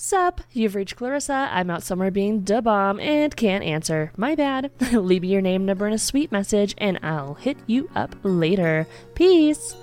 [0.00, 1.48] Sup, you've reached Clarissa.
[1.50, 4.12] I'm out somewhere being da bomb and can't answer.
[4.16, 4.70] My bad.
[4.92, 8.86] Leave me your name, number, and a sweet message, and I'll hit you up later.
[9.16, 9.74] Peace.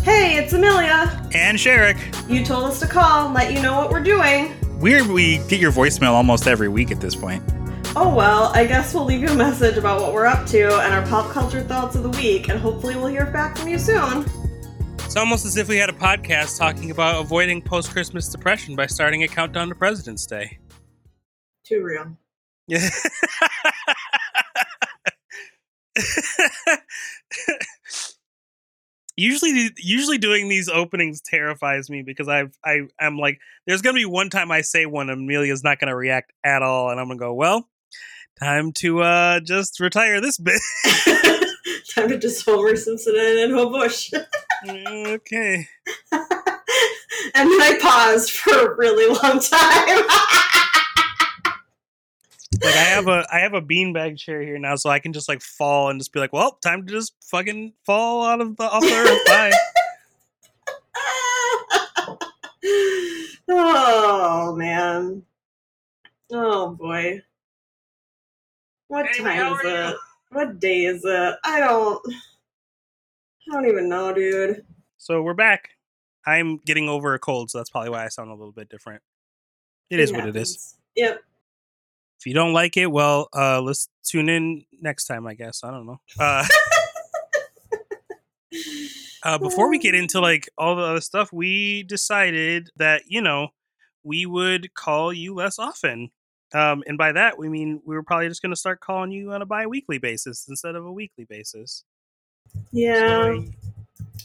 [0.00, 1.28] Hey, it's Amelia.
[1.34, 1.98] And Sherrick.
[2.26, 4.54] You told us to call and let you know what we're doing.
[4.80, 7.42] Weird we get your voicemail almost every week at this point.
[7.94, 10.94] Oh well, I guess we'll leave you a message about what we're up to and
[10.94, 14.24] our pop culture thoughts of the week, and hopefully we'll hear back from you soon.
[15.18, 18.86] It's almost as if we had a podcast talking about avoiding post Christmas depression by
[18.86, 20.60] starting a countdown to President's Day.
[21.64, 22.16] Too real.
[22.68, 22.88] Yeah.
[29.16, 34.04] usually usually doing these openings terrifies me because I've I I'm like there's gonna be
[34.04, 37.34] one time I say one Amelia's not gonna react at all and I'm gonna go
[37.34, 37.68] well
[38.38, 40.60] time to uh just retire this bit
[41.92, 44.12] time to just Homer Simpson and Ho Bush
[44.66, 45.68] Uh, okay
[46.12, 46.22] and
[47.34, 50.06] then I paused for a really long time
[52.62, 55.28] like I have a I have a beanbag chair here now, so I can just
[55.28, 58.64] like fall and just be like, well, time to just fucking fall out of the
[58.64, 59.26] off the earth.
[59.26, 59.52] Bye.
[63.48, 65.22] oh man.
[66.32, 67.22] Oh boy.
[68.88, 69.96] What Hey, time is it?
[70.30, 71.36] What day is it?
[71.44, 72.02] I don't
[73.48, 74.64] I don't even know, dude.
[74.98, 75.70] So we're back.
[76.26, 79.02] I'm getting over a cold, so that's probably why I sound a little bit different.
[79.88, 80.76] It is what it is.
[80.96, 81.22] Yep.
[82.18, 85.26] If you don't like it, well, uh, let's tune in next time.
[85.26, 86.00] I guess I don't know.
[86.18, 86.44] Uh,
[89.22, 93.48] uh, before we get into like all the other stuff, we decided that you know
[94.02, 96.10] we would call you less often.
[96.52, 99.32] Um, and by that we mean we were probably just going to start calling you
[99.32, 101.84] on a bi-weekly basis instead of a weekly basis.
[102.72, 103.40] Yeah.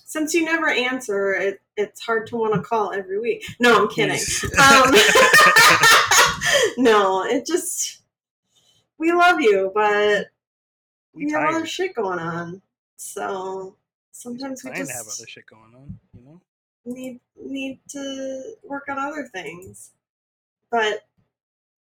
[0.05, 3.45] Since you never answer, it, it's hard to want to call every week.
[3.59, 4.20] No, I'm kidding.
[4.59, 4.93] Um,
[6.77, 8.02] no, it just
[8.98, 10.27] we love you, but
[11.14, 12.61] we we have other shit going on.
[12.95, 13.75] So
[14.11, 16.42] sometimes we to have other shit going on, you know.
[16.86, 19.92] need need to work on other things.
[20.69, 21.05] But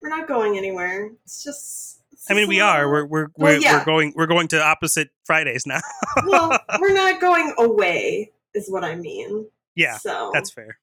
[0.01, 1.11] we're not going anywhere.
[1.23, 1.99] It's just.
[2.29, 2.89] I mean, we are.
[2.89, 3.79] We're we're we're, yeah.
[3.79, 5.81] we're going we're going to opposite Fridays now.
[6.25, 9.47] well, we're not going away, is what I mean.
[9.75, 10.79] yeah, So that's fair.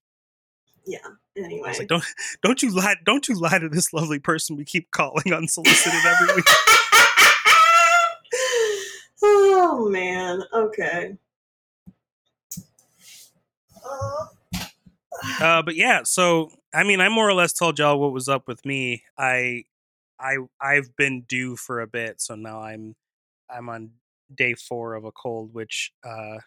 [0.87, 0.99] Yeah.
[1.37, 1.73] Anyway.
[1.79, 2.05] Like, don't
[2.43, 6.35] don't you lie don't you lie to this lovely person we keep calling unsolicited every
[6.35, 6.45] week.
[9.23, 10.43] oh man.
[10.53, 11.17] Okay.
[15.41, 18.47] Uh, but yeah, so I mean, I more or less told y'all what was up
[18.47, 19.05] with me.
[19.19, 19.65] I
[20.21, 22.95] I I've been due for a bit, so now I'm
[23.49, 23.91] I'm on
[24.35, 26.39] day four of a cold, which uh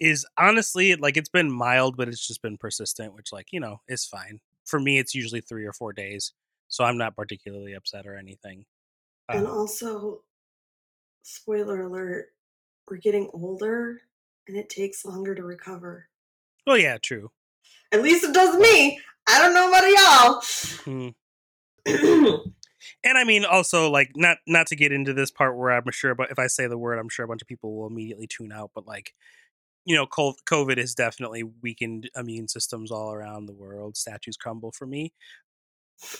[0.00, 3.80] is honestly like it's been mild, but it's just been persistent, which like you know
[3.88, 4.40] is fine.
[4.64, 6.32] For me, it's usually three or four days,
[6.68, 8.64] so I'm not particularly upset or anything.
[9.28, 10.22] and Uh, also,
[11.22, 12.28] spoiler alert:
[12.88, 14.00] we're getting older,
[14.48, 16.08] and it takes longer to recover.
[16.66, 17.30] well, yeah, true.
[17.92, 18.98] At least it does me.
[19.28, 20.40] I don't know about y'all.
[20.84, 21.14] Mm.
[23.04, 26.14] And I mean, also like not not to get into this part where I'm sure,
[26.14, 28.52] but if I say the word, I'm sure a bunch of people will immediately tune
[28.52, 28.70] out.
[28.74, 29.14] But like,
[29.84, 33.96] you know, COVID has definitely weakened immune systems all around the world.
[33.96, 35.12] Statues crumble for me.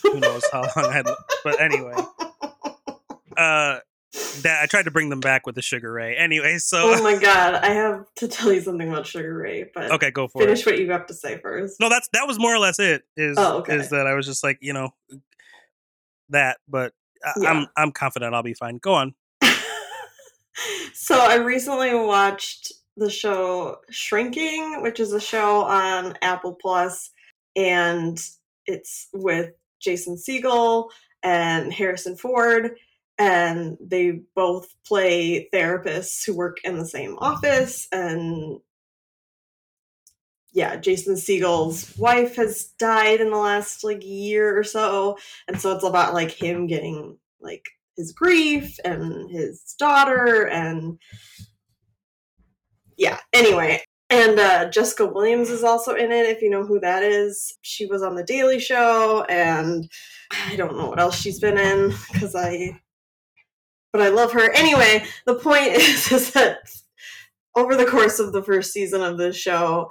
[0.02, 1.02] Who knows how long I?
[1.44, 1.94] But anyway,
[3.36, 3.78] uh,
[4.42, 6.16] that I tried to bring them back with the Sugar Ray.
[6.16, 9.90] Anyway, so oh my god, I have to tell you something about Sugar Ray, but
[9.92, 10.66] okay, go for finish it.
[10.66, 11.80] what you have to say first.
[11.80, 13.02] No, that's that was more or less it.
[13.16, 13.76] Is Oh, okay.
[13.76, 14.90] is that I was just like you know
[16.32, 16.92] that, but
[17.24, 17.50] I, Yeah.
[17.50, 18.78] I'm I'm confident I'll be fine.
[18.78, 19.14] Go on.
[20.94, 27.10] so I recently watched the show Shrinking, which is a show on Apple Plus,
[27.56, 28.18] and
[28.66, 30.88] it's with Jason Segel
[31.22, 32.72] and Harrison Ford,
[33.18, 38.60] and they both play therapists who work in the same office and
[40.52, 45.16] yeah, Jason Segel's wife has died in the last like year or so,
[45.48, 47.66] and so it's about like him getting like
[47.96, 50.98] his grief and his daughter and
[52.98, 53.18] yeah.
[53.32, 56.26] Anyway, and uh, Jessica Williams is also in it.
[56.26, 59.90] If you know who that is, she was on the Daily Show, and
[60.48, 62.78] I don't know what else she's been in because I,
[63.90, 64.52] but I love her.
[64.52, 66.58] Anyway, the point is, is that
[67.56, 69.90] over the course of the first season of this show,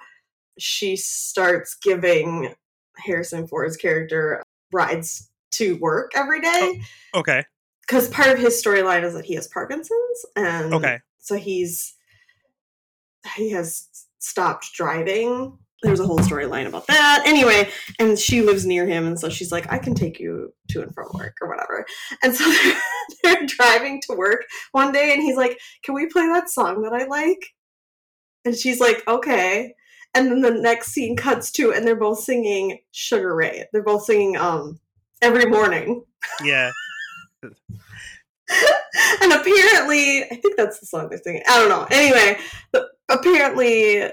[0.57, 2.53] she starts giving
[2.97, 6.81] Harrison Ford's character rides to work every day
[7.13, 7.43] oh, Okay.
[7.81, 10.99] because part of his storyline is that he has Parkinson's, and Okay.
[11.17, 11.95] so he's
[13.35, 13.87] he has
[14.19, 17.23] stopped driving there's a whole storyline about that.
[17.25, 20.81] Anyway, and she lives near him, and so she's like, I can take you to
[20.83, 21.85] and from work or whatever.
[22.23, 22.75] And so they're,
[23.23, 26.93] they're driving to work one day, and he's like, Can we play that song that
[26.93, 27.47] I like?
[28.45, 29.73] And she's like, Okay.
[30.13, 33.65] And then the next scene cuts to, and they're both singing Sugar Ray.
[33.71, 34.79] They're both singing um
[35.21, 36.03] every morning.
[36.43, 36.71] Yeah.
[37.43, 37.53] and
[39.31, 41.43] apparently, I think that's the song they're singing.
[41.47, 41.87] I don't know.
[41.91, 42.39] Anyway,
[42.71, 44.09] the, apparently,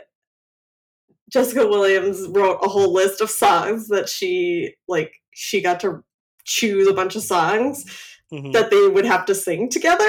[1.31, 5.13] Jessica Williams wrote a whole list of songs that she like.
[5.33, 6.03] She got to
[6.45, 7.85] choose a bunch of songs
[8.33, 8.53] Mhm.
[8.53, 10.09] that they would have to sing together.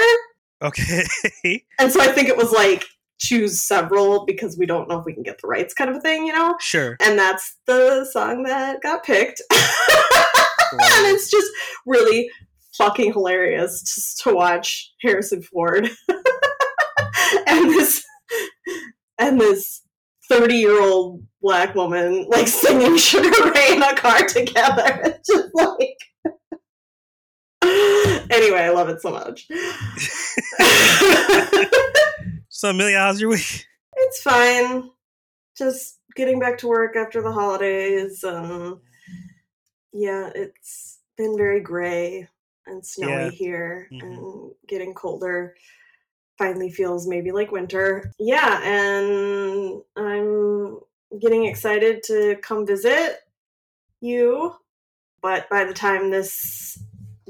[0.62, 1.04] Okay.
[1.78, 2.84] And so I think it was like
[3.20, 6.00] choose several because we don't know if we can get the rights kind of a
[6.00, 6.56] thing, you know?
[6.58, 6.96] sure.
[7.00, 9.42] And that's the song that got picked.
[9.52, 11.50] and it's just
[11.86, 12.28] really
[12.74, 15.90] fucking hilarious just to watch Harrison Ford
[17.46, 18.02] and this
[19.18, 19.82] and this
[20.30, 25.00] 30 year old black woman like singing Sugar Ray in a car together.
[25.20, 25.98] It's just like
[28.30, 29.46] anyway, I love it so much.
[32.60, 33.66] So Amelia, how's your week?
[33.96, 34.90] it's fine.
[35.56, 38.22] Just getting back to work after the holidays.
[38.22, 38.82] Um,
[39.94, 42.28] yeah, it's been very gray
[42.66, 43.30] and snowy Yeah.
[43.30, 44.02] here Mhm.
[44.02, 45.56] and getting colder.
[46.36, 48.12] Finally feels maybe like winter.
[48.18, 50.80] Yeah, and I'm
[51.18, 53.20] getting excited to come visit
[54.02, 54.54] you.
[55.22, 56.78] But by the time this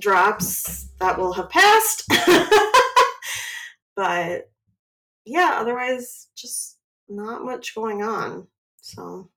[0.01, 2.09] drops, that will have passed.
[3.95, 4.51] but
[5.31, 6.79] yeah, otherwise, just
[7.09, 8.49] not much going on.
[8.81, 9.31] So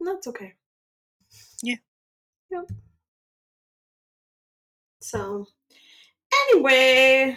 [0.00, 0.54] that's okay.
[1.62, 1.76] Yeah.
[2.50, 2.70] Yep.
[5.02, 5.46] So,
[6.50, 7.36] anyway,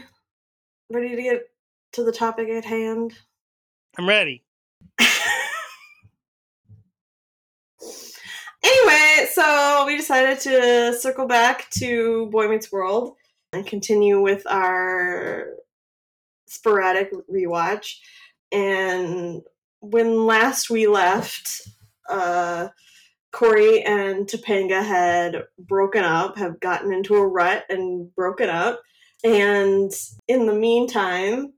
[0.90, 1.50] ready to get
[1.94, 3.13] to the topic at hand?
[3.98, 4.44] I'm ready.
[8.63, 13.16] Anyway, so we decided to circle back to Boy Meets World
[13.54, 15.48] and continue with our
[16.51, 17.95] sporadic rewatch.
[18.51, 19.42] And
[19.80, 21.62] when last we left,
[22.09, 22.68] uh,
[23.31, 28.81] Cory and Topanga had broken up, have gotten into a rut and broken up.
[29.24, 29.92] And
[30.27, 31.53] in the meantime,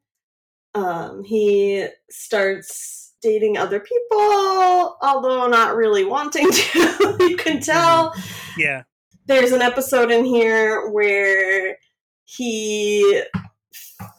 [0.75, 7.15] um, he starts dating other people, although not really wanting to.
[7.21, 8.13] you can tell
[8.57, 8.83] Yeah.
[9.27, 11.77] there's an episode in here where
[12.25, 13.21] he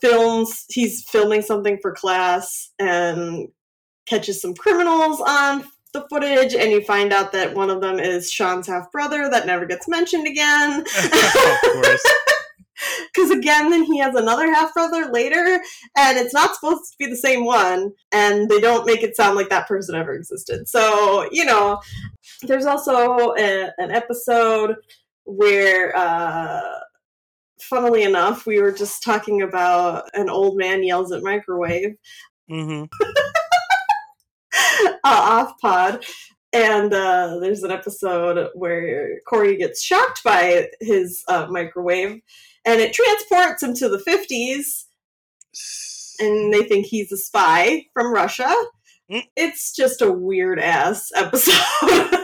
[0.01, 3.49] films he's filming something for class and
[4.07, 8.31] catches some criminals on the footage and you find out that one of them is
[8.31, 12.03] Sean's half brother that never gets mentioned again of course.
[13.15, 15.61] because again then he has another half brother later
[15.97, 19.37] and it's not supposed to be the same one and they don't make it sound
[19.37, 21.81] like that person ever existed so you know
[22.43, 24.75] there's also a, an episode
[25.25, 26.81] where uh
[27.61, 31.95] funnily enough we were just talking about an old man yells at microwave
[32.49, 32.85] hmm
[34.55, 36.05] uh, off pod.
[36.53, 42.21] And uh, there's an episode where Cory gets shocked by his uh, microwave
[42.65, 44.85] and it transports him to the 50s
[46.21, 48.55] and they think he's a spy from Russia.
[49.11, 49.25] Mm.
[49.37, 51.61] It's just a weird ass episode.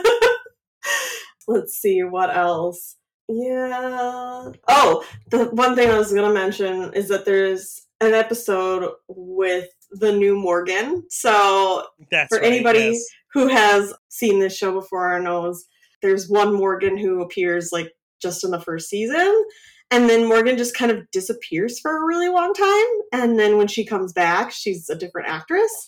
[1.47, 2.95] Let's see what else.
[3.31, 4.51] Yeah.
[4.67, 9.67] Oh, the one thing I was going to mention is that there's an episode with
[9.91, 11.03] the new Morgan.
[11.09, 13.05] So That's For right, anybody- yes.
[13.33, 15.65] who has seen this show before knows
[16.01, 19.43] there's one Morgan who appears like just in the first season.
[19.91, 23.21] And then Morgan just kind of disappears for a really long time.
[23.21, 25.87] And then when she comes back, she's a different actress.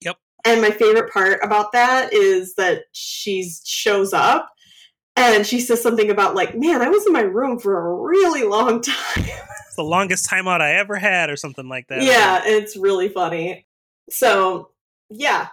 [0.00, 0.16] Yep.
[0.44, 4.48] And my favorite part about that is that she shows up
[5.16, 8.42] and she says something about, like, man, I was in my room for a really
[8.44, 8.96] long time.
[9.16, 12.02] It's the longest timeout I ever had, or something like that.
[12.02, 13.66] Yeah, it's really funny.
[14.10, 14.70] So,
[15.10, 15.48] yeah.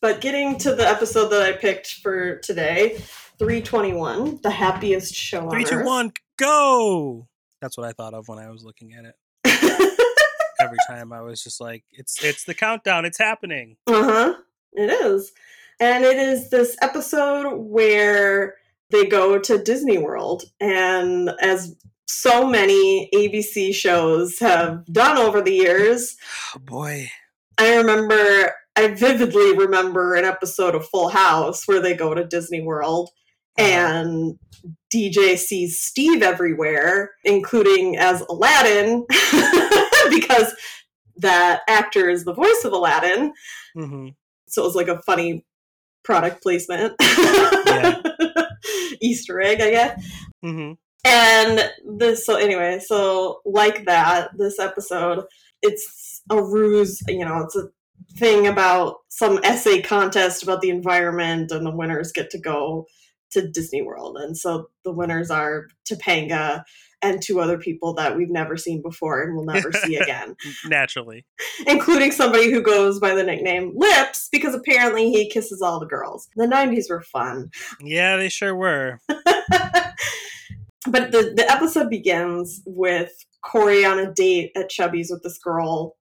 [0.00, 2.98] But getting to the episode that I picked for today,
[3.38, 5.86] 321, the happiest show Three, on two, earth.
[5.86, 7.28] one, go.
[7.60, 9.14] That's what I thought of when I was looking at it.
[10.60, 13.04] Every time I was just like, "It's it's the countdown.
[13.04, 14.34] It's happening." uh-huh.
[14.74, 15.32] It is.
[15.80, 18.54] And it is this episode where
[18.90, 21.76] they go to Disney World and as
[22.06, 26.16] so many ABC shows have done over the years,
[26.54, 27.10] Oh boy.
[27.58, 32.60] I remember, I vividly remember an episode of Full House where they go to Disney
[32.62, 33.10] World
[33.58, 33.66] Uh-huh.
[33.68, 34.38] and
[34.94, 39.06] DJ sees Steve everywhere, including as Aladdin,
[40.10, 40.54] because
[41.16, 43.32] that actor is the voice of Aladdin.
[43.74, 44.08] hmm
[44.48, 45.44] So it was like a funny
[46.04, 46.94] product placement.
[49.00, 50.06] Easter egg, I guess.
[50.42, 50.72] hmm
[51.04, 55.24] And this, so anyway, so like that, this episode,
[55.62, 57.68] it's a ruse, you know, it's a
[58.16, 62.86] thing about some essay contest about the environment, and the winners get to go
[63.30, 64.16] to Disney World.
[64.18, 66.64] And so the winners are Topanga
[67.02, 71.24] and two other people that we've never seen before and will never see again, Naturally.
[71.66, 76.28] including somebody who goes by the nickname Lips because apparently he kisses all the girls.
[76.36, 77.50] The 90s were fun.
[77.80, 79.00] Yeah, they sure were.
[79.08, 79.20] but
[81.12, 83.12] the, the episode begins with
[83.44, 85.96] Cory on a date at Chubby's with this girl.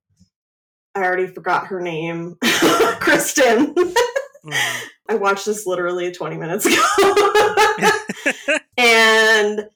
[0.96, 2.36] I already forgot her name.
[3.00, 3.74] Kristen.
[3.74, 4.82] Mhm.
[5.10, 6.82] I watched this literally 20 minutes ago.
[8.78, 9.68] and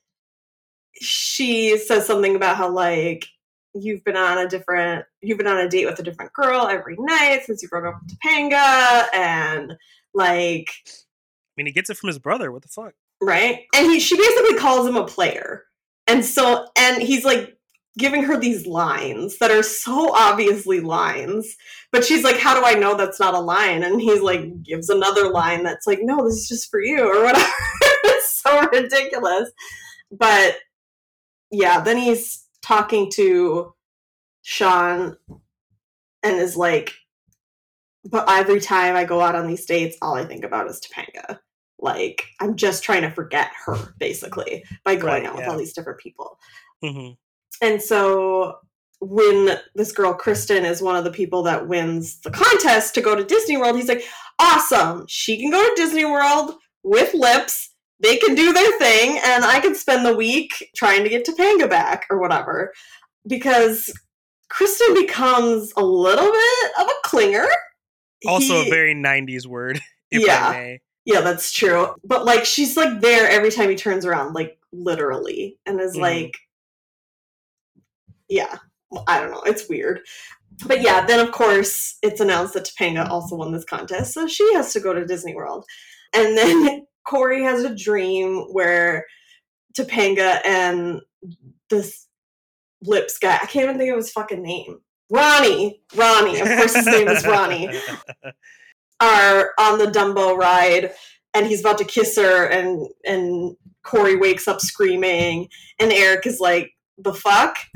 [1.36, 3.26] she says something about how, like,
[3.74, 6.96] you've been on a different, you've been on a date with a different girl every
[6.98, 9.06] night since you broke up with Topanga.
[9.14, 9.76] And,
[10.14, 12.52] like, I mean, he gets it from his brother.
[12.52, 12.94] What the fuck?
[13.22, 13.66] right?
[13.74, 15.64] And he she basically calls him a player.
[16.08, 17.58] And so and he's like
[17.98, 21.56] giving her these lines that are so obviously lines.
[21.92, 23.84] But she's like, How do I know that's not a line?
[23.84, 27.24] And he's like gives another line that's like, No, this is just for you or
[27.24, 27.52] whatever.
[28.06, 29.52] it's so ridiculous.
[30.12, 30.58] But
[31.52, 33.74] yeah, then he's talking to
[34.42, 35.18] Sean
[36.24, 36.94] and is like,
[38.10, 41.40] but every time I go out on these dates, all I think about is Topanga.
[41.80, 45.74] Like, I'm just trying to forget her, basically, by going Right, out with all these
[45.74, 46.38] different people.
[46.82, 47.10] hmm
[47.62, 48.58] And so
[49.02, 53.16] when this girl, Kristen, is one of the people that wins the contest to go
[53.16, 54.04] to Disney World, he's like,
[54.40, 55.06] awesome.
[55.08, 57.75] She can go to Disney World with lips.
[58.00, 61.70] They can do their thing, and I can spend the week trying to get Topanga
[61.70, 62.74] back or whatever.
[63.28, 63.92] Because
[64.50, 67.48] Kristen becomes a little bit of a clinger.
[68.28, 69.80] Also, He- a very '90s word,
[70.12, 70.48] if Yeah.
[70.50, 70.82] I may.
[71.06, 71.96] yeah, that's true.
[72.04, 76.02] But like she's like there every time he turns around, like literally, and is Mhm.
[76.02, 76.38] like,
[78.28, 78.58] yeah,
[79.08, 80.02] I don't know, it's weird.
[80.66, 84.54] But yeah, then of course it's announced that Topanga also won this contest, so she
[84.54, 85.66] has to go to Disney World.
[86.14, 89.06] And then Cory has a dream where
[89.78, 91.02] Topanga and
[91.70, 92.08] this
[92.82, 94.80] lips guy, I can't even think of his fucking name.
[95.10, 95.82] Ronnie.
[95.96, 96.40] Ronnie.
[96.40, 97.70] Of course his name is Ronnie
[99.00, 100.92] are on the Dumbo ride
[101.34, 106.40] and he's about to kiss her and and Corey wakes up screaming and Eric is
[106.40, 107.58] like the fuck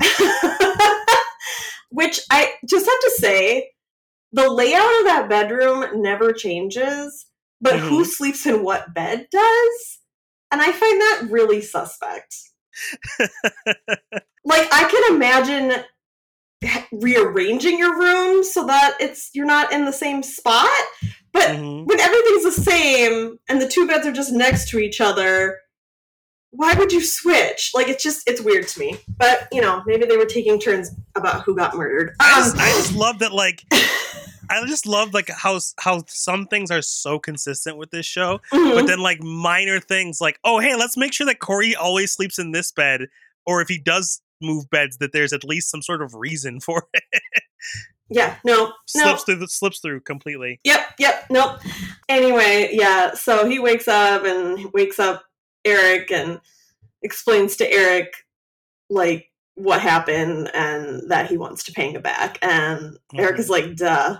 [1.90, 3.70] which I just have to say
[4.32, 7.26] the layout of that bedroom never changes
[7.60, 9.98] but who sleeps in what bed does?
[10.50, 12.34] And I find that really suspect.
[14.42, 15.84] Like I can imagine
[16.92, 20.68] rearranging your room so that it's you're not in the same spot
[21.32, 21.86] but Mhm.
[21.86, 25.58] when everything's the same and the two beds are just next to each other
[26.52, 27.70] why would you switch?
[27.74, 28.98] Like it's just it's weird to me.
[29.18, 32.14] But you know maybe they were taking turns about who got murdered.
[32.18, 33.62] I Um, just, I just love that, like,
[34.50, 38.74] I just love like how how some things are so consistent with this show, mhm.
[38.74, 42.38] but then like minor things, like, oh hey, let's make sure that Cory always sleeps
[42.38, 43.06] in this bed,
[43.46, 46.86] or if he does move beds, that there's at least some sort of reason for
[46.92, 47.22] it.
[48.12, 50.60] yeah no no slips through, the, slips through completely.
[50.64, 51.60] Yep, yep, nope.
[52.08, 55.22] Anyway, yeah, so he wakes up and wakes up
[55.64, 56.40] Eric and
[57.02, 58.12] explains to Eric
[58.88, 62.38] like what happened and that he wants to pay Topanga back.
[62.42, 63.68] And Eric is mm-hmm.
[63.68, 64.18] like, duh.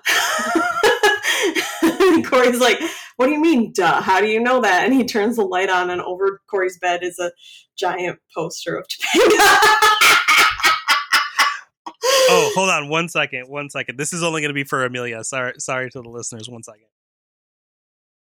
[1.82, 2.80] and Cory's like,
[3.16, 4.00] what do you mean, duh?
[4.00, 4.84] How do you know that?
[4.84, 7.32] And he turns the light on, and over Cory's bed is a
[7.76, 9.58] giant poster of Topanga.
[12.32, 13.48] Oh, hold on one second.
[13.48, 13.98] One second.
[13.98, 15.24] This is only going to be for Amelia.
[15.24, 16.48] Sorry, sorry to the listeners.
[16.48, 16.86] One second.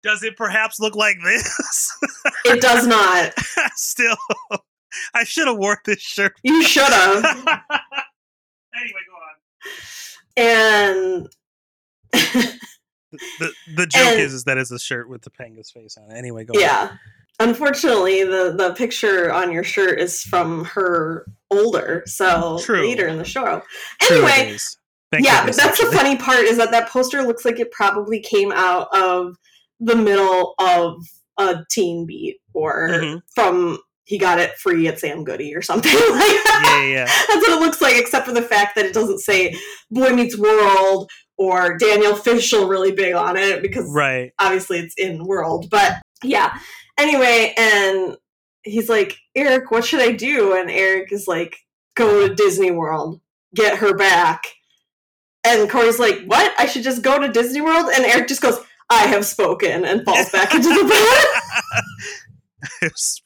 [0.04, 1.98] Does it perhaps look like this?
[2.44, 3.34] it does not.
[3.74, 4.16] Still,
[5.14, 6.32] I should have worn this shirt.
[6.42, 7.24] You should have.
[8.74, 9.34] anyway, go on.
[10.36, 11.28] And
[12.12, 16.18] The the joke And- is, is that it's a shirt with Topanga's face on it.
[16.18, 16.60] Anyway, go on.
[16.60, 16.96] yeah.
[17.40, 22.80] Unfortunately, the the picture on your shirt is from her older, so True.
[22.80, 23.62] later in the show.
[24.10, 24.56] Anyway,
[25.20, 28.50] yeah, but that's the funny part is that that poster looks like it probably came
[28.52, 29.36] out of
[29.78, 30.96] the middle of
[31.38, 33.22] a teen beat or Mhm.
[33.36, 36.80] from he got it free at Sam Goody or something like that.
[36.82, 37.04] Yeah, yeah.
[37.28, 39.54] That's what it looks like, except for the fact that it doesn't say
[39.90, 44.32] Boy Meets World or Danielle Fishel really big on it because Right.
[44.38, 45.68] obviously it's in World.
[45.70, 45.92] But
[46.24, 46.58] yeah.
[46.98, 48.16] Anyway, and
[48.62, 50.54] he's like, Eric, what should I do?
[50.56, 51.54] And Eric is like,
[51.94, 53.20] go to Disney World,
[53.54, 54.42] get her back.
[55.44, 56.52] And Cory's like, "What?
[56.58, 58.58] I should just go to Disney World?" And Eric just goes,
[58.90, 61.82] "I have spoken," and falls back into the bed.
[62.80, 63.20] That's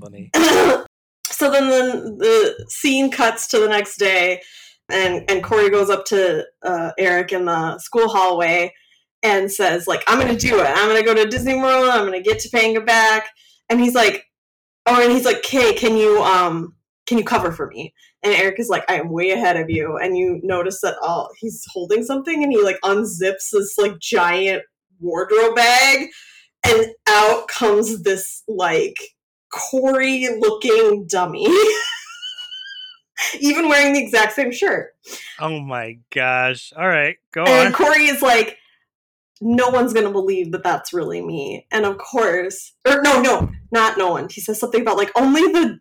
[0.00, 0.30] funny.
[0.34, 4.42] so then the, the scene cuts to the next day,
[4.90, 8.72] and and Cory goes up to uh, Eric in the school hallway
[9.22, 10.66] and says, "Like I'm gonna do it.
[10.66, 11.88] I'm gonna go to Disney World.
[11.88, 13.28] I'm gonna get Topanga back."
[13.68, 14.24] And he's like,
[14.86, 16.74] "Oh," and he's like, "Kay, can you um
[17.06, 17.92] can you cover for me?"
[18.22, 21.30] And Eric is like, "I am way ahead of you." And you notice that all
[21.38, 24.62] he's holding something, and he like unzips this like giant
[25.00, 26.08] wardrobe bag,
[26.64, 28.96] and out comes this like
[29.50, 31.46] Cory looking dummy.
[33.40, 34.94] Even wearing the exact same shirt.
[35.40, 36.72] Oh my gosh.
[36.76, 37.72] All right, go And on.
[37.72, 38.58] Cory is like,
[39.40, 41.66] no one's going to believe that that's really me.
[41.70, 44.28] And of course, or no, no, not no one.
[44.30, 45.78] He says something about like only the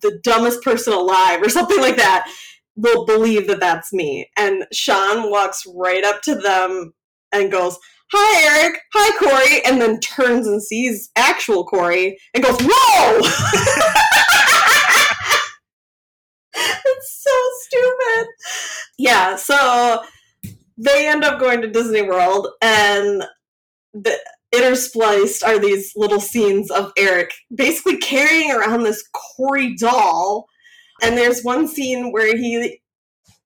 [0.00, 2.30] the dumbest person alive or something like that
[2.76, 4.30] will believe that that's me.
[4.36, 6.92] And Sean walks right up to them
[7.32, 7.76] and goes,
[8.10, 8.80] Hi, Eric.
[8.94, 9.62] Hi, Cory.
[9.66, 13.18] And then turns and sees actual Cory and goes, Whoa!
[16.54, 18.28] it's so stupid.
[18.98, 20.02] Yeah, so
[20.78, 23.24] they end up going to Disney World, and
[23.92, 24.18] the
[24.54, 30.46] interspliced are these little scenes of Eric basically carrying around this Cory doll.
[31.02, 32.80] And there's one scene where he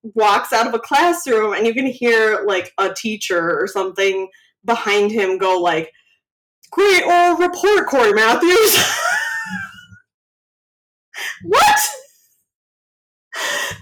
[0.03, 4.29] walks out of a classroom, and you can hear like a teacher or something
[4.65, 5.91] behind him go like,
[6.71, 8.77] "Great oral report, Cory Matthews."
[11.43, 11.79] what?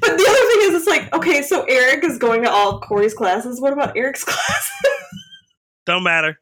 [0.01, 3.13] But the other thing is, it's like, okay, so Eric is going to all Cory's
[3.13, 3.61] classes.
[3.61, 4.71] What about Eric's classes?
[5.85, 6.39] Don't matter.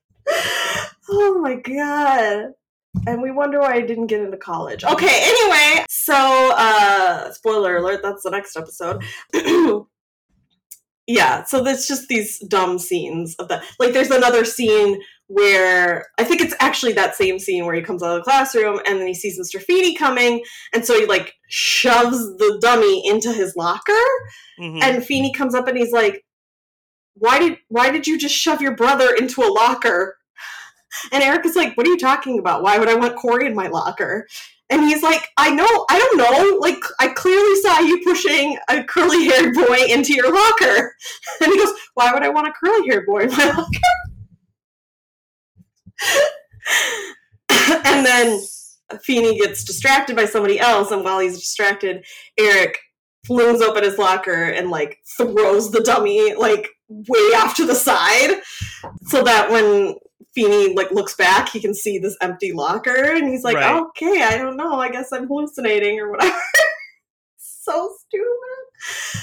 [1.10, 2.54] oh my god.
[3.08, 4.84] And we wonder why I didn't get into college.
[4.84, 9.04] Okay, anyway, so uh spoiler alert, that's the next episode.
[11.10, 13.64] yeah, so there's just these dumb scenes of that.
[13.80, 18.04] Like there's another scene where I think it's actually that same scene where he comes
[18.04, 19.60] out of the classroom and then he sees Mr.
[19.60, 24.06] Feeny coming, and so he like shoves the dummy into his locker,
[24.60, 24.84] Mhm.
[24.84, 26.24] and Feeny comes up and he's like,
[27.16, 30.16] "Why did why did you just shove your brother into a locker?"
[31.12, 32.62] And Eric is like, "What are you talking about?
[32.62, 34.28] Why would I want Cory in my locker?"
[34.70, 36.58] And he's like, "I know, I don't know.
[36.60, 40.96] Like, I clearly saw you pushing a curly-haired boy into your locker."
[41.42, 43.80] And he goes, "Why would I want a curly-haired boy in my locker?"
[47.86, 48.40] and then
[49.04, 52.06] Feeny gets distracted by somebody else, and while he's distracted,
[52.38, 52.78] Eric
[53.26, 58.42] flings open his locker and like throws the dummy like way off to the side,
[59.04, 59.96] so that when
[60.36, 63.76] Feeny like looks back, he can see this empty locker, and he's like, Right.
[63.82, 64.76] "Okay, I don't know.
[64.80, 66.36] I guess I'm hallucinating or whatever."
[67.38, 69.22] so stupid.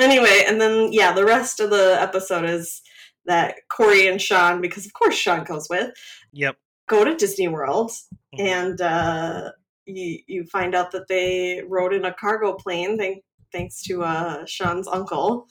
[0.00, 2.82] Anyway, and then yeah, the rest of the episode is
[3.26, 5.90] that Cory and Sean, because of course Sean goes with,
[6.32, 6.56] Yep.
[6.88, 7.90] go to Disney World
[8.34, 8.40] Mhm.
[8.48, 9.50] and uh,
[9.86, 14.44] you you find out that they rode in a cargo plane thank, thanks to uh,
[14.46, 15.46] Sean's uncle.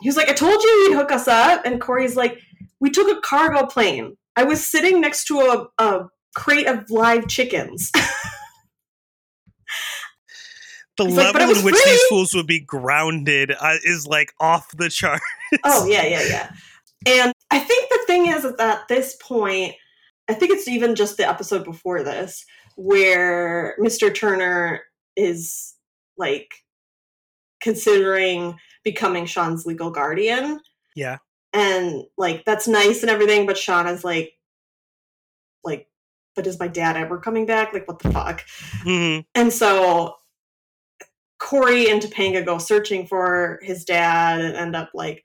[0.00, 2.38] He was like, "I told you he'd hook us up," and Cory's like,
[2.80, 4.16] "We took a cargo plane.
[4.36, 7.90] I was sitting next to a, a crate of live chickens."
[11.00, 14.34] The He's like, level in which free!" these fools would be grounded uh, is like
[14.38, 15.22] off the chart.
[15.64, 16.50] oh yeah, yeah, yeah.
[17.06, 19.76] And I think the thing is that at this point,
[20.28, 22.44] I think it's even just the episode before this
[22.76, 24.14] where Mr.
[24.14, 24.82] Turner
[25.16, 25.74] is
[26.18, 26.52] like
[27.62, 30.60] considering becoming Sean's legal guardian.
[30.94, 31.18] Yeah.
[31.52, 34.32] And like that's nice and everything, but Sean is like
[35.64, 35.88] like,
[36.36, 37.72] but is my dad ever coming back?
[37.72, 38.44] Like what the fuck?
[38.84, 39.24] Mhm.
[39.34, 40.14] And so
[41.38, 45.24] Cory and Topanga go searching for his dad and end up like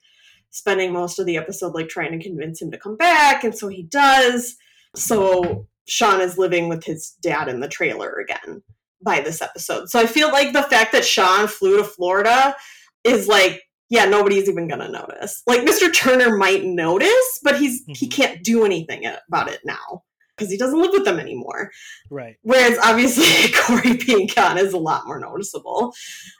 [0.50, 3.44] spending most of the episode like trying to convince him to come back.
[3.44, 4.56] And so he does.
[4.96, 8.62] So Sean is living with his dad in the trailer again
[9.02, 9.90] by this episode.
[9.90, 12.56] So I feel like the fact that Sean flew to Florida
[13.04, 15.42] is like, yeah, nobody's even gonna notice.
[15.46, 15.92] Like Mr.
[15.92, 18.12] Turner might notice, but he's he Mhm.
[18.12, 20.02] can't do anything about it now
[20.36, 21.70] because he doesn't live with them anymore.
[22.10, 22.36] Right.
[22.42, 25.94] Whereas obviously Cory being gone is a lot more noticeable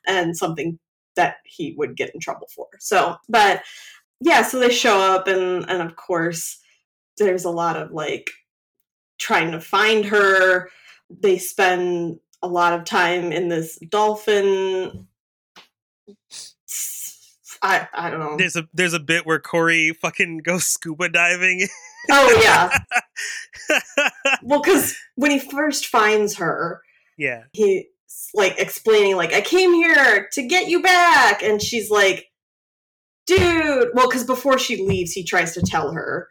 [0.06, 0.78] and something
[1.14, 2.66] that he would get in trouble for.
[2.78, 3.62] So, but
[4.20, 6.58] yeah, so they show up and and of course
[7.18, 8.30] there's a lot of like
[9.18, 10.68] trying to find her.
[11.08, 15.06] They spend a lot of time in this dolphin
[17.66, 18.36] I I don't know.
[18.36, 21.66] There's a there's a bit where Cory fucking goes scuba diving.
[22.10, 22.70] Oh yeah.
[24.42, 26.82] Well, cuz when he first finds her,
[27.18, 27.44] yeah.
[27.52, 27.84] he's
[28.32, 32.30] like explaining like i came here to get you back and she's like
[33.26, 33.90] dude.
[33.94, 36.28] Well, because before she leaves, he tries to tell her.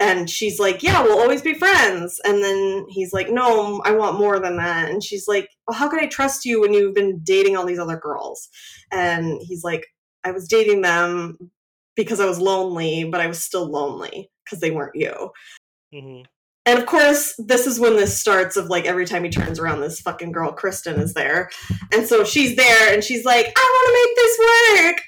[0.00, 2.20] And she's like, yeah, we'll always be friends.
[2.24, 4.90] And then he's like, no, I want more than that.
[4.90, 7.78] And she's like, well, how can I trust you when you've been dating all these
[7.78, 8.48] other girls?
[8.90, 9.86] And he's like,
[10.24, 11.50] I was dating them
[11.96, 15.30] because I was lonely, but I was still lonely because they weren't you.
[15.92, 16.22] hmm
[16.66, 19.80] And of course, this is when this starts of like every time he turns around,
[19.80, 21.50] this fucking girl, Kristen, is there.
[21.92, 24.38] And so she's there and she's like, I want to make this
[24.82, 25.02] work.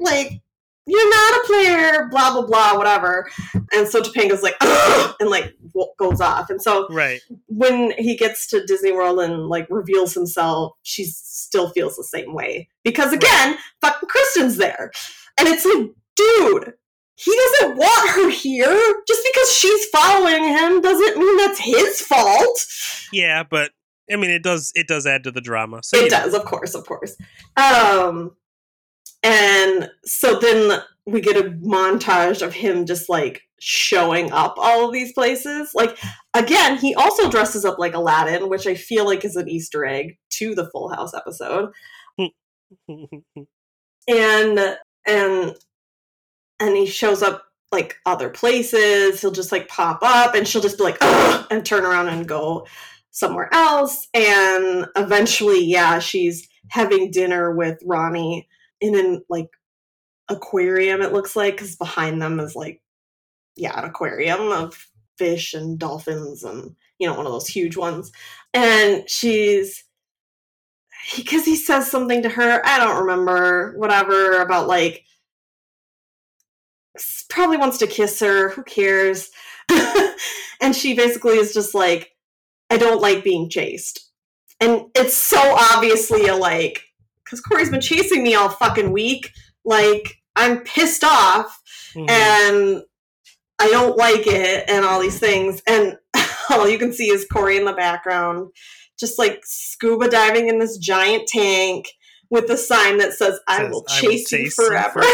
[0.00, 0.40] Like,
[0.86, 3.28] you're not a player, blah, blah, blah, whatever.
[3.72, 5.14] And so Topanga's like, Ugh!
[5.20, 5.54] and like
[5.98, 6.50] goes off.
[6.50, 7.20] And so Right.
[7.48, 12.34] when he gets to Disney World and like reveals himself, she still feels the same
[12.34, 12.68] way.
[12.84, 14.90] Because again, fucking Kristen's there.
[15.38, 16.74] And it's like, dude,
[17.16, 19.02] he doesn't want her here.
[19.06, 22.66] Just because she's following him doesn't mean that's his fault.
[23.12, 23.70] Yeah, but
[24.12, 25.80] I mean, it does it does add to the drama.
[25.82, 26.08] So It know.
[26.08, 27.16] does, of course, of course.
[27.56, 28.36] Um
[29.22, 34.92] and so then we get a montage of him just like showing up all of
[34.92, 35.70] these places.
[35.74, 35.98] Like
[36.34, 40.18] again, he also dresses up like Aladdin, which I feel like is an Easter egg
[40.30, 41.70] to the Full House episode.
[44.06, 45.56] And and
[46.60, 49.20] and he shows up like other places.
[49.20, 50.98] He'll just like pop up and she'll just be like
[51.50, 52.66] and turn around and go
[53.10, 54.08] somewhere else.
[54.14, 58.48] And eventually, yeah, she's having dinner with Ronnie
[58.80, 59.48] in an like
[60.28, 62.80] aquarium, it looks like, because behind them is like,
[63.56, 64.88] yeah, an aquarium of
[65.18, 68.10] fish and dolphins and, you know, one of those huge ones.
[68.52, 69.84] And she's,
[71.16, 75.04] because he says something to her, I don't remember, whatever, about like,
[77.28, 79.30] probably wants to kiss her, who cares?
[80.60, 82.12] and she basically is just like,
[82.70, 84.10] I don't like being chased.
[84.60, 86.84] And it's so obviously a like,
[87.24, 89.32] because Cory's been chasing me all fucking week.
[89.64, 91.60] Like, I'm pissed off
[91.94, 92.10] Mhm.
[92.10, 92.82] and
[93.60, 95.62] I don't like it and all these things.
[95.66, 95.96] And
[96.50, 98.50] all you can see is Cory in the background,
[98.98, 101.88] just like scuba diving in this giant tank
[102.30, 105.02] with a sign that says, I Says, will "I chase, you forever.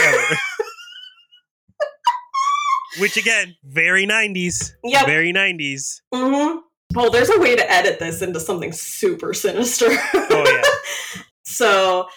[2.99, 4.73] Which again, very 90s.
[4.85, 5.07] Yep.
[5.07, 6.01] Very 90s.
[6.13, 6.59] hmm
[6.97, 9.87] Oh, there's a way to edit this into something super sinister.
[10.13, 11.21] Oh, yeah.
[11.45, 12.09] so,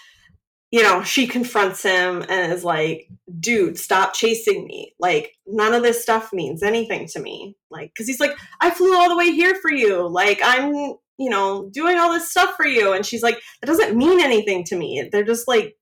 [0.74, 3.08] you know, she confronts him and is like,
[3.38, 4.92] dude, stop chasing me.
[4.98, 7.56] Like, none of this stuff means anything to me.
[7.70, 10.08] Like, because he's like, I flew all the way here for you.
[10.08, 12.92] Like, I'm, you know, doing all this stuff for you.
[12.92, 15.08] And she's like, that doesn't mean anything to me.
[15.12, 15.76] They're just like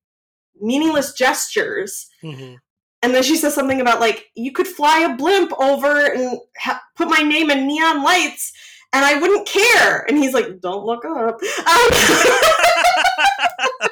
[0.61, 2.07] meaningless gestures.
[2.22, 2.59] Mhm.
[3.00, 6.83] And then she says something about like you could fly a blimp over and ha-
[6.96, 8.52] put my name in neon lights,
[8.92, 10.05] and I wouldn't care.
[10.07, 11.40] And he's like, "Don't look up."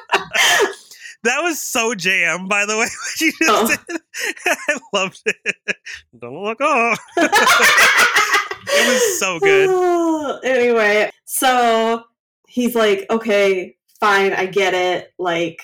[1.23, 2.87] That was so jam, by the way.
[3.03, 3.67] What you just Oh.
[3.67, 4.01] did.
[4.45, 5.75] I loved it.
[6.19, 6.99] Don't look off.
[7.17, 10.39] it was so good.
[10.43, 12.03] anyway, so
[12.47, 15.13] he's like, "Okay, fine, I get it.
[15.19, 15.61] Like,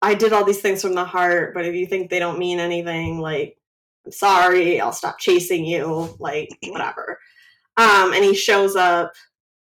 [0.00, 2.58] I did all these things from the heart, but if you think they don't mean
[2.60, 3.56] anything, like,
[4.06, 4.80] I'm sorry.
[4.80, 6.14] I'll stop chasing you.
[6.18, 7.18] Like, whatever."
[7.76, 9.12] Um, and he shows up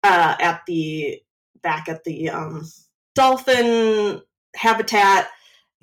[0.03, 1.21] uh, at the
[1.63, 2.67] back at the um,
[3.15, 4.21] dolphin
[4.55, 5.27] habitat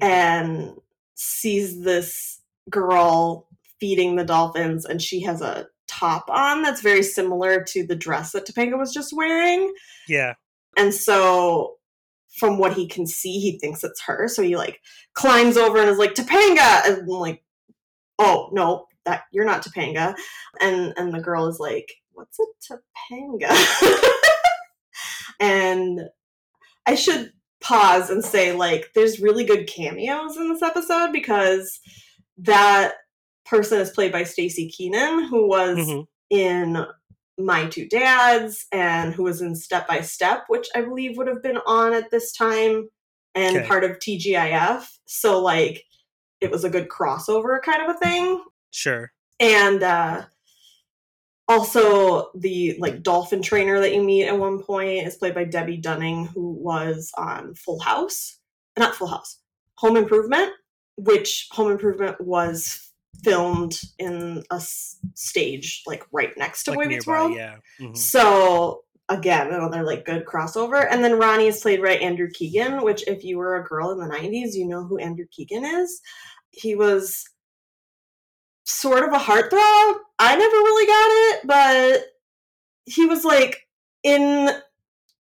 [0.01, 0.11] mm-hmm.
[0.11, 0.75] and
[1.15, 3.47] sees this girl
[3.79, 8.31] feeding the dolphins, and she has a top on that's very similar to the dress
[8.31, 9.73] that Topanga was just wearing.
[10.07, 10.33] Yeah.
[10.77, 11.75] And so,
[12.37, 14.27] from what he can see, he thinks it's her.
[14.27, 14.79] So he like
[15.13, 17.43] climbs over and is like Topanga, and I'm like,
[18.19, 20.15] oh no, that you're not Topanga.
[20.61, 22.45] And and the girl is like, what's a
[23.11, 24.09] Topanga?
[25.39, 26.01] and
[26.85, 31.79] I should pause and say like, there's really good cameos in this episode because
[32.37, 32.93] that
[33.45, 36.07] person is played by Staci Keanan, who was Mhm.
[36.29, 36.85] in
[37.37, 41.41] My Two Dads and who was in Step by Step, which I believe would have
[41.43, 42.89] been on at this time
[43.35, 43.67] and Okay.
[43.67, 44.87] part of TGIF.
[45.05, 45.83] So like
[46.41, 48.43] it was a good crossover kind of a thing.
[48.71, 49.11] Sure.
[49.39, 50.25] And uh
[51.49, 55.81] also the like dolphin trainer that you meet at one point is played by Debbe
[55.81, 58.37] Dunning, who was on Full House.
[58.77, 59.39] Not Full House.
[59.79, 60.51] Home Improvement,
[60.97, 62.91] which Home Improvement was
[63.23, 67.33] filmed in a s- stage like right next to Like Boy Meets World.
[67.35, 67.55] yeah.
[67.81, 67.97] Mhm.
[67.97, 70.87] So again, another like good crossover.
[70.89, 73.97] And then Ronnie is played by Andrew Keegan, which if you were a girl in
[73.97, 75.99] the '90s, you know who Andrew Keegan is.
[76.51, 77.25] He was
[78.69, 79.95] sort of a heartthrob.
[80.19, 82.05] I never really got it, but
[82.85, 83.67] he was like
[84.03, 84.49] in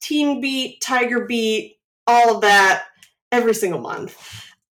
[0.01, 1.77] Teen Beat, Tiger Beat,
[2.07, 2.85] all of that
[3.31, 4.17] every single month.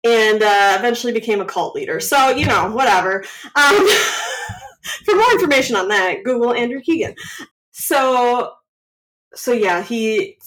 [0.03, 1.99] and uh, eventually became a cult leader.
[1.99, 3.23] So you know, whatever.
[3.55, 3.87] Um,
[5.05, 7.15] for more information on that, Google Andrew Keegan.
[7.71, 8.53] So,
[9.35, 10.37] so yeah, he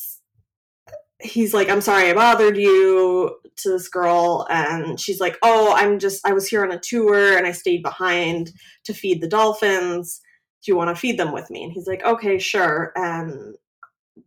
[1.20, 4.46] he's like, I'm sorry I bothered you to this girl.
[4.50, 7.82] And she's like, Oh, I'm just, I was here on a tour and I stayed
[7.82, 8.50] behind
[8.84, 10.20] to feed the dolphins.
[10.64, 11.64] Do you want to feed them with me?
[11.64, 12.92] And he's like, Okay, sure.
[12.96, 13.54] And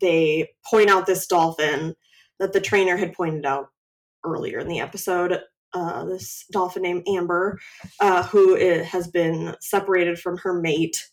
[0.02, 1.96] they point out this dolphin
[2.40, 3.68] that the trainer had pointed out
[4.26, 5.40] earlier in the episode.
[5.74, 7.60] Uh, this dolphin named Amber,
[8.00, 11.06] uh, who has been separated from her mate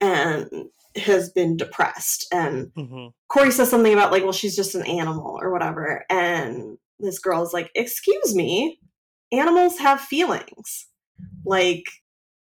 [0.00, 0.48] and
[0.96, 3.08] has been depressed and Mm-hmm.
[3.28, 6.04] Cory says something about like, well, she's just an animal or whatever.
[6.08, 8.80] And this girl's like, excuse me,
[9.32, 10.86] animals have feelings.
[11.44, 11.84] Like,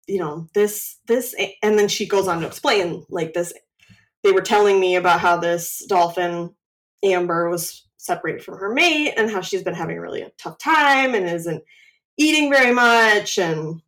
[0.08, 3.54] you know, this, this, and then she goes on to explain like this.
[4.24, 6.54] They were telling me about how this dolphin,
[7.04, 11.14] Amber, was separated from her mate and how she's been having really a tough time
[11.16, 11.64] and isn't
[12.18, 13.82] eating very much and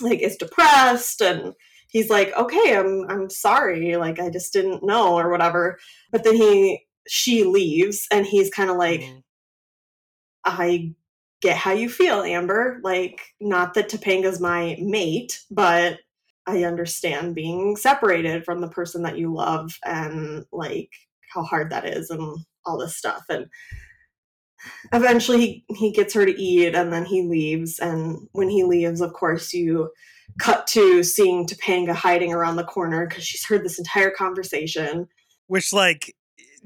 [0.00, 1.54] like is depressed and
[1.88, 5.78] he's like, okay, I'm I'm sorry, like I just didn't know or whatever.
[6.12, 9.22] But then he she leaves and he's kind of like, Mhm.
[10.58, 10.92] I
[11.40, 12.80] get how you feel, Amber.
[12.82, 15.98] Like, not that Topanga's my mate, but
[16.46, 20.90] I understand being separated from the person that you love and like
[21.32, 23.22] how hard that is and all this stuff.
[23.28, 23.46] And
[24.92, 27.78] eventually he, he gets her to eat and then he leaves.
[27.78, 29.90] And when he leaves, of course, you
[30.38, 35.08] cut to seeing Topanga hiding around the corner because she's heard this entire conversation.
[35.46, 36.14] which like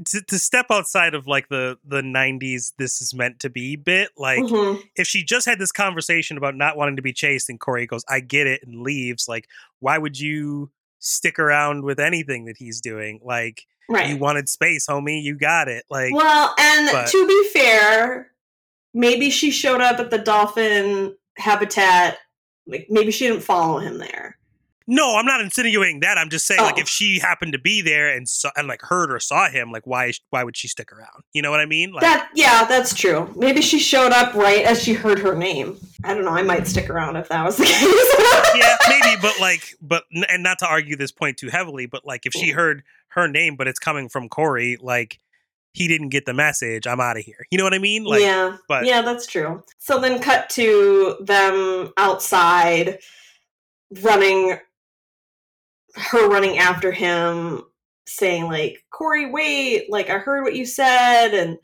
[0.06, 4.10] to, to step outside of like the the 90s this is meant to be bit
[4.16, 4.82] like Mhm.
[4.96, 8.04] if she just had this conversation about not wanting to be chased and cory goes
[8.08, 9.48] i get it and leaves like
[9.80, 14.08] why would you stick around with anything that he's doing like Right.
[14.08, 18.32] you wanted space homie you got it like Well, and but- to be fair,
[18.94, 22.16] maybe she showed up at the dolphin habitat.
[22.66, 24.38] Like maybe she didn't follow him there.
[24.86, 26.80] No i'm not insinuating that i'm just saying like Oh.
[26.82, 29.86] if she happened to be there and saw and like heard or saw him like
[29.86, 32.94] why why would she stick around you know what i mean like that yeah, that's
[32.94, 33.32] true.
[33.36, 35.76] Maybe she showed up right as she heard her name.
[36.02, 36.32] I don't know.
[36.32, 38.54] I might stick around if that was the case.
[38.56, 42.26] yeah, maybe, but like, but and not to argue this point too heavily, but like,
[42.26, 45.20] if she heard her name, but it's coming from Cory, like,
[45.74, 46.88] he didn't get the message.
[46.88, 47.46] I'm out of here.
[47.52, 48.02] You know what I mean?
[48.02, 49.62] Like, yeah, but- yeah, that's true.
[49.78, 52.98] So then, cut to them outside,
[54.02, 54.58] running,
[55.96, 57.62] her running after him,
[58.06, 59.90] saying like, "Cory, wait!
[59.90, 61.58] Like, I heard what you said," and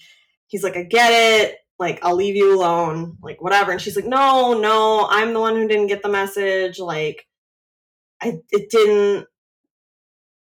[0.49, 1.57] he's like, "I get it.
[1.79, 3.17] Like, I'll leave you alone.
[3.23, 6.79] Like, whatever." And she's like, "No, no, I'm the one who didn't get the message.
[6.79, 7.27] Like,
[8.23, 9.27] I it didn't.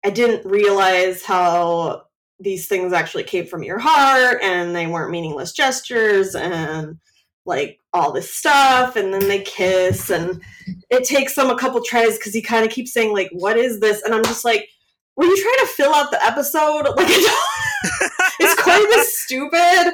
[0.04, 2.04] I didn't realize how."
[2.40, 7.00] these things actually came from your heart and they weren't meaningless gestures and
[7.46, 10.42] like all this stuff and then they kiss and
[10.90, 13.80] it takes them a couple tries because he kind of keeps saying like what is
[13.80, 14.68] this and i'm just like
[15.16, 17.08] were you trying to fill out the episode like
[18.40, 19.94] it's cory this stupid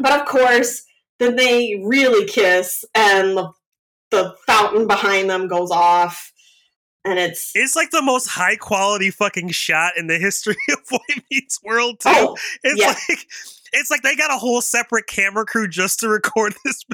[0.00, 0.82] but of course
[1.18, 3.52] then they really kiss and the,
[4.10, 6.32] the fountain behind them goes off
[7.04, 11.22] and it's it's like the most high quality fucking shot in the history of Boy
[11.30, 12.00] Meets World.
[12.00, 12.08] Too.
[12.10, 12.88] oh it's yeah.
[13.08, 13.26] like.
[13.72, 16.84] It's like they got a whole separate camera crew just to record this.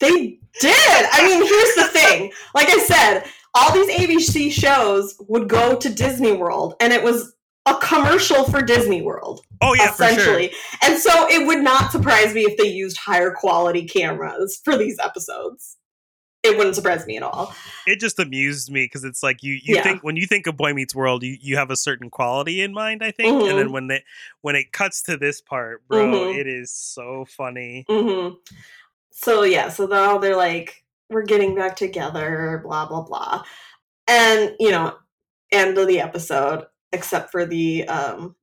[0.00, 1.06] They did.
[1.12, 2.32] I mean, here's the thing.
[2.54, 7.34] Like I said, all these ABC shows would go to Disney World, and it was
[7.66, 10.12] a commercial for Disney World, Oh yeah, for sure.
[10.12, 10.52] essentially.
[10.82, 14.98] And so it would not surprise me if they used higher quality cameras for these
[15.02, 15.76] episodes.
[16.44, 17.52] It wouldn't surprise me at all.
[17.86, 19.82] It just amused me because it's like you you Yeah.
[19.82, 22.72] think when you think of Boy Meets World, you, you have a certain quality in
[22.72, 23.48] mind, I think, Mhm.
[23.50, 24.04] and then when they
[24.42, 26.38] when it cuts to this part, bro, Mhm.
[26.38, 27.84] it is so funny.
[27.88, 28.34] hmm
[29.10, 33.42] So yeah, so now they're like, we're getting back together, blah blah blah,
[34.06, 34.96] and you know,
[35.50, 38.36] end of the episode, except for the um,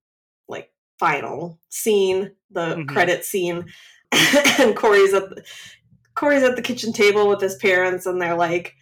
[0.49, 2.87] like final scene, the Mhm.
[2.89, 3.71] credit scene,
[4.59, 5.43] and Cory's at the,
[6.15, 8.73] Cory's at the kitchen table with his parents, and they're like.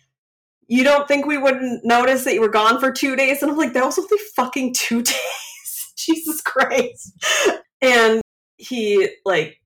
[0.69, 3.41] You don't think we wouldn't notice that you were gone for two days?
[3.43, 5.93] And I'm like, that was only fucking two days.
[5.97, 7.11] Jesus Christ.
[7.81, 8.21] And
[8.55, 9.57] he like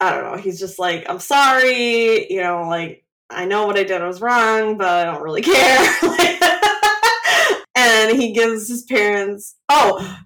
[0.00, 0.36] I don't know.
[0.40, 4.78] He's just like, I'm sorry, you know, like I know what I did was wrong,
[4.78, 5.98] but I don't really care.
[7.76, 10.16] and he gives his parents, oh,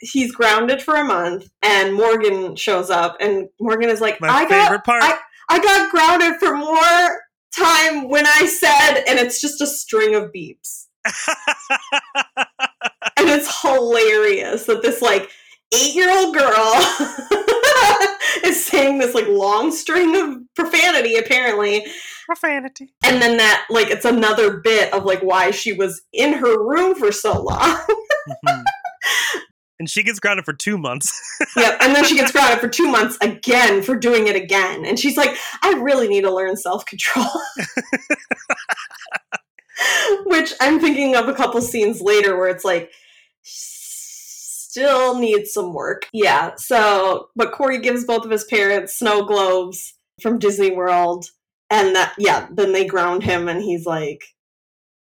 [0.00, 4.48] he's grounded for a month, and Morgan shows up, and Morgan is like, My I
[4.48, 5.02] got, favorite part.
[5.04, 5.18] I-
[5.52, 7.20] I got grounded for more
[7.52, 10.86] time when I said, and it's just a string of beeps,
[13.16, 15.28] and it's hilarious that this like
[15.74, 16.74] eight year old girl
[18.44, 21.86] is saying this like long string of profanity apparently
[22.26, 22.92] Profanity.
[23.04, 26.94] and then that like it's another bit of like why she was in her room
[26.94, 27.78] for so long
[28.46, 28.64] Mhm.
[29.80, 31.20] and she gets grounded for two months.
[31.56, 34.84] yep and then she gets grounded for two months again for doing it again.
[34.84, 37.26] And she's like i really need to learn self-control.
[40.26, 42.92] Which i'm thinking of a couple scenes later where it's like
[43.42, 46.06] still needs some work.
[46.12, 51.24] Yeah so but cory gives both of his parents snow globes from disney world
[51.70, 54.22] and that yeah then they ground him and he's like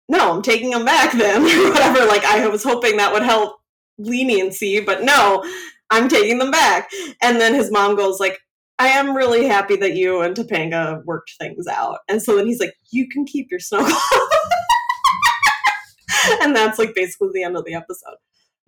[0.09, 3.62] no i'm taking them back then whatever like i was hoping that would help
[3.99, 5.45] leniency but no
[5.91, 6.91] i'm taking them back
[7.23, 8.39] and then his mom goes like
[8.79, 12.61] i am really happy that you and topanga worked things out and so then he's
[12.61, 13.99] like you can keep your snow globe
[16.43, 18.17] and that's like basically the end of the episode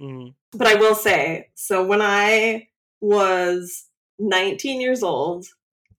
[0.00, 0.34] Mhm.
[0.50, 2.66] but I will say, so when I
[3.00, 3.84] was
[4.18, 5.46] 19 years old,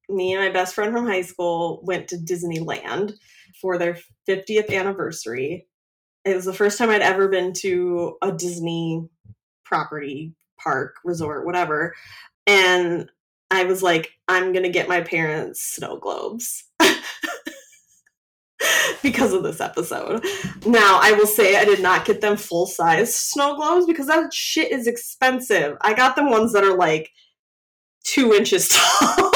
[0.10, 3.14] me and my best friend from high school went to Disneyland
[3.62, 5.70] for their 50th anniversary.
[6.26, 9.08] It was the first time I'd ever been to a Disney
[9.66, 11.94] property, park, resort, whatever.
[12.48, 13.10] And
[13.52, 16.64] I was like, I'm going to get my parents snow globes.
[19.02, 20.26] because of this episode.
[20.66, 24.34] Now, I will say I did not get them full size snow globes because that
[24.34, 25.78] shit is expensive.
[25.82, 27.12] I got them ones that are like
[28.04, 29.32] two inches tall.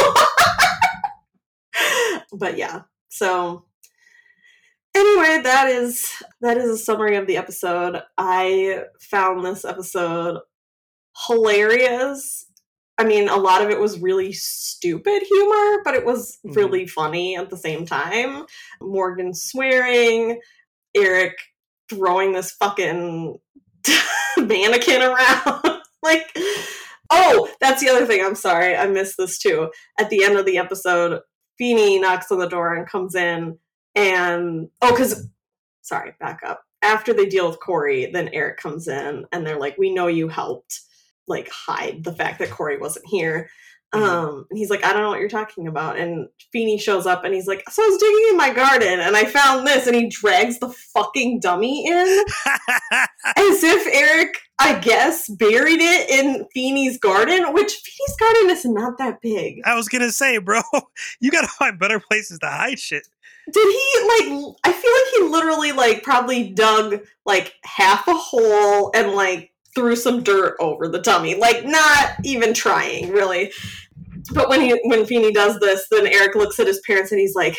[2.34, 3.66] but yeah, so
[4.96, 8.02] anyway, that is that is a summary of the episode.
[8.18, 10.40] I found this episode
[11.28, 12.46] hilarious.
[12.98, 16.56] I mean, a lot of it was really stupid humor, but it was Mhm.
[16.56, 18.46] really funny at the same time.
[18.82, 20.40] Morgan swearing,
[20.96, 21.38] Eric
[21.90, 23.38] throwing this fucking
[24.38, 25.82] mannequin around.
[26.04, 26.28] like,
[27.10, 28.24] oh, that's the other thing.
[28.24, 28.76] I'm sorry.
[28.76, 29.72] I missed this too.
[30.00, 31.22] At the end of the episode,
[31.58, 33.58] Feeny knocks on the door and comes in,
[34.00, 35.28] and oh, because,
[35.82, 36.64] sorry, back up.
[36.82, 40.30] After they deal with Cory, then Eric comes in and they're like, We know you
[40.30, 40.80] helped
[41.28, 43.50] like hide the fact that Cory wasn't here.
[43.94, 44.02] Mhm.
[44.02, 45.98] Um, and he's like, I don't know what you're talking about.
[45.98, 49.18] And Feeny shows up and he's like, So I was digging in my garden and
[49.18, 49.88] I found this.
[49.88, 51.98] And he drags the fucking dummy in
[53.36, 58.98] as if Eric, I guess, buried it in Feeny's garden, which Feeny's garden is not
[59.00, 59.62] that big.
[59.66, 60.62] I was gonna say, bro,
[61.20, 63.08] you gotta find better places to hide shit.
[63.52, 64.56] Did he like?
[64.64, 69.96] I feel like he literally like probably dug like half a hole and like threw
[69.96, 73.52] some dirt over the tummy, like not even trying really.
[74.34, 77.36] But when he when Feeny does this, then Eric looks at his parents and he's
[77.36, 77.58] like,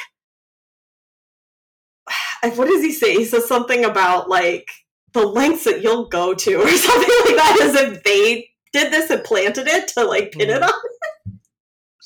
[2.56, 4.68] "What does he say?" He says something about like
[5.12, 9.10] the lengths that you'll go to, or something like that, as if they did this
[9.10, 10.66] and planted it to like pin it Mhm.
[10.68, 10.72] on.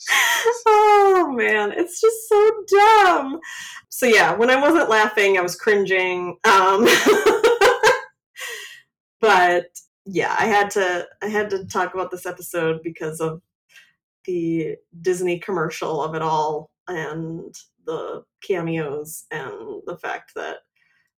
[0.66, 3.40] oh man, it's just so dumb.
[3.88, 6.36] So yeah, when I wasn't laughing, I was cringing.
[6.44, 6.84] Um,
[9.20, 9.66] but
[10.04, 13.40] yeah, I had to I had to talk about this episode because of
[14.24, 17.54] the Disney commercial of it all and
[17.86, 20.58] the cameos and the fact that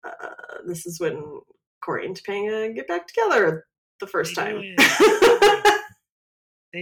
[0.03, 1.41] uh, this is when
[1.81, 3.65] Cory and Topanga get back together
[3.99, 4.61] the first time.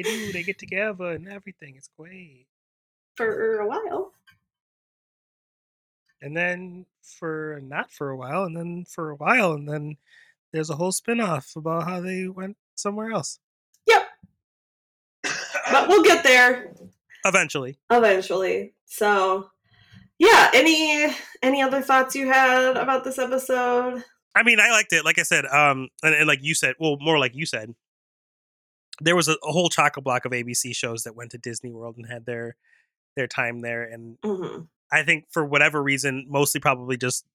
[0.02, 0.10] do.
[0.10, 0.32] They do.
[0.32, 1.76] They get together and everything.
[1.78, 2.48] It's great.
[3.16, 4.14] For a while.
[6.22, 9.98] And then for not for a while, and then for a while, and then
[10.54, 13.40] there's a whole spin-off about how they went somewhere else.
[13.88, 14.04] Yep.
[15.72, 16.74] But we'll get there.
[17.26, 17.78] Eventually.
[17.90, 18.74] eventually.
[18.86, 19.50] So,
[20.18, 20.50] yeah.
[20.54, 24.04] Any any other thoughts you had about this episode?
[24.36, 25.06] I mean, I liked it.
[25.06, 27.76] Like I said, um, and, and like you said, well, more like you said,
[29.02, 31.72] there was a, a whole chock a block of ABC shows that went to Disney
[31.72, 32.56] World and had their
[33.16, 37.26] their time there, and hmm I think for whatever reason, mostly probably just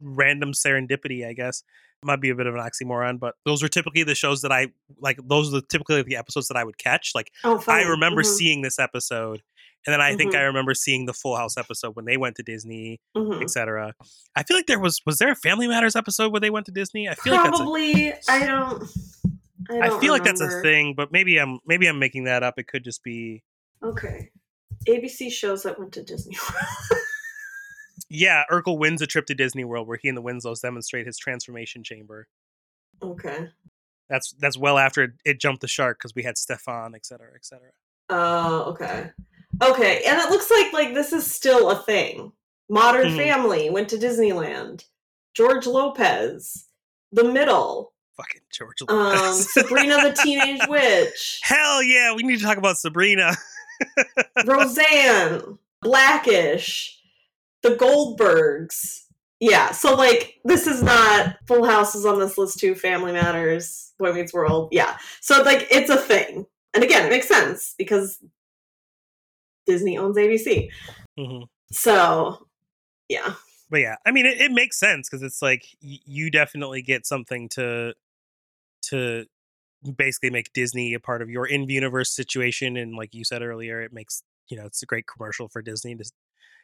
[0.00, 1.62] random serendipity, I guess.
[2.02, 4.68] Might be a bit of an oxymoron, but those are typically the shows that I
[4.98, 5.18] like.
[5.22, 7.12] Those are the, typically the episodes that I would catch.
[7.14, 9.42] Like Oh, I remember Mhm, seeing this episode,
[9.86, 10.38] and then I think Mhm.
[10.38, 13.42] I remember seeing the Full House episode when they went to Disney, mhm.
[13.42, 13.94] etc.
[14.34, 16.72] I feel like there was was there a Family Matters episode where they went to
[16.72, 17.06] Disney?
[17.08, 18.14] I feel like that's a, Probably.
[18.28, 18.82] I don't.
[19.68, 22.58] I, I feel like that's a thing, but maybe I'm maybe I'm making that up.
[22.58, 23.42] It could just be
[23.82, 24.30] Okay.
[24.88, 27.02] ABC shows that went to Disney World.
[28.08, 28.44] yeah.
[28.50, 31.82] Urkel wins a trip to Disney World where he and the Winslows demonstrate his transformation
[31.84, 32.26] chamber.
[33.02, 33.48] okay.
[34.08, 37.28] That's that's well after it, it jumped the shark because we had Stefan, et cetera,
[37.34, 37.70] et cetera.
[38.08, 39.10] Oh, okay.
[39.62, 42.32] Okay, and it looks like like this is still a thing.
[42.68, 43.16] Modern Mhm.
[43.16, 44.84] Family went to Disneyland.
[45.34, 46.66] George Lopez,
[47.12, 52.58] The Middle, Fucking George Um, Sabrina the Teenage Witch, Hell yeah, we need to talk
[52.58, 53.32] about Sabrina.
[54.46, 57.00] Roseanne, Blackish,
[57.62, 59.04] The Goldbergs.
[59.40, 62.74] Yeah, so like this is not Full House is on this list too.
[62.74, 64.68] Family Matters, Boy Meets World.
[64.70, 66.44] Yeah, so like it's a thing,
[66.74, 68.18] and again, it makes sense because
[69.66, 70.68] Disney owns ABC.
[71.16, 71.42] hmm
[71.72, 72.46] So
[73.08, 73.32] yeah,
[73.70, 77.06] But yeah, I mean, it, it makes sense because it's like y- you definitely get
[77.06, 77.94] something to
[78.82, 79.26] to
[79.96, 83.80] basically make Disney a part of your in universe situation, and like you said earlier,
[83.82, 86.04] it makes you know it's a great commercial for Disney to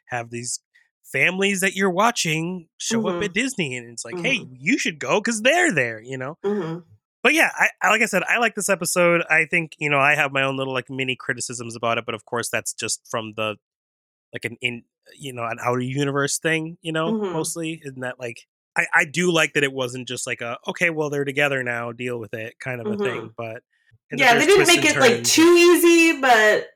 [0.07, 0.59] have these
[1.03, 5.19] families that you're watching show up at Disney, and it's like, hey, you should go
[5.21, 6.37] because they're there, you know.
[6.43, 6.79] hmm
[7.23, 9.23] but yeah, I, I like I said, I like this episode.
[9.29, 12.15] I think you know I have my own little like mini criticisms about it, but
[12.15, 13.55] of course that's just from the
[14.33, 14.83] like an in
[15.17, 17.31] you know an outer universe thing, you know, Mhm.
[17.31, 17.81] mostly.
[17.83, 18.47] In that like
[18.77, 21.91] I I do like that it wasn't just like a okay, well they're together now,
[21.91, 23.33] deal with it kind of a thing.
[23.35, 23.63] But
[24.11, 26.67] and that yeah, they didn't make it like too easy, but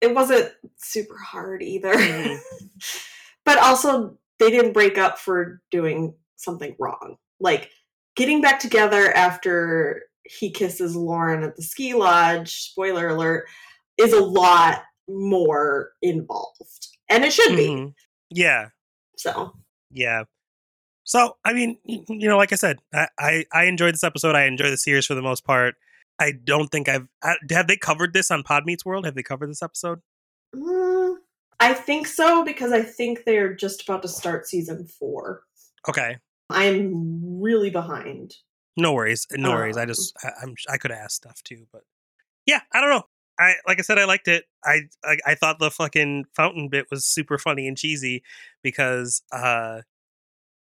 [0.00, 1.94] it wasn't super hard either.
[1.94, 2.38] Mhm.
[3.44, 7.16] but also, they didn't break up for doing something wrong.
[7.38, 7.70] Like
[8.16, 13.46] getting back together after he kisses Lauren at the ski lodge, spoiler alert,
[13.98, 16.88] is a lot more involved.
[17.08, 17.68] And it should be.
[17.68, 17.94] Mhm.
[18.30, 18.68] Yeah,
[19.16, 19.52] So,
[19.90, 20.24] yeah.
[21.10, 24.36] So I mean, you know, like I said, I, I I enjoyed this episode.
[24.36, 25.74] I enjoy the series for the most part.
[26.20, 29.04] I don't think I've I, have they covered this on Pod Meets World.
[29.06, 30.02] Have they covered this episode?
[30.54, 31.16] mm,
[31.58, 35.42] I think so because I think they're just about to start season four.
[35.88, 38.36] Okay, I'm really behind.
[38.76, 39.76] no worries, no worries.
[39.76, 41.82] I Um, just I, I'm I could have asked stuff too, but
[42.46, 43.02] yeah, I don't know.
[43.36, 44.44] I like I said, I liked it.
[44.64, 48.22] I, I I thought the fucking fountain bit was super funny and cheesy
[48.62, 49.80] because uh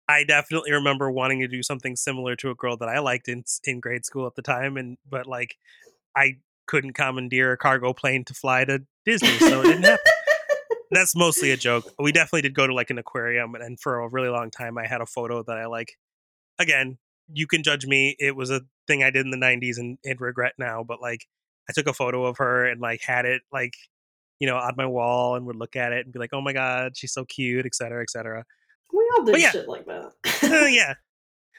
[0.07, 3.43] I definitely remember wanting to do something similar to a girl that I liked in
[3.63, 5.57] in grade school at the time, and but like
[6.15, 6.37] I
[6.67, 10.03] couldn't commandeer a cargo plane to fly to Disney, so it didn't happen.
[10.91, 11.85] That's mostly a joke.
[11.99, 14.85] We definitely did go to like an aquarium, and, for a really long time, I
[14.87, 15.97] had a photo that I like.
[16.59, 16.97] Again,
[17.33, 18.15] you can judge me.
[18.19, 21.25] It was a thing I did in the '90s and, and regret now, but like
[21.69, 23.73] I took a photo of her and like had it like
[24.39, 26.53] you know on my wall and would look at it and be like, oh my
[26.53, 28.43] god, she's so cute, et cetera, et cetera.
[28.93, 29.51] We all did yeah.
[29.51, 30.11] shit like that.
[30.43, 30.93] Uh, yeah.